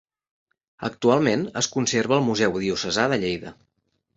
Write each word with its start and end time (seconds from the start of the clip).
Actualment 0.87 1.45
es 1.63 1.69
conserva 1.75 2.17
al 2.17 2.27
Museu 2.31 2.59
Diocesà 2.65 3.07
de 3.13 3.21
Lleida. 3.27 3.57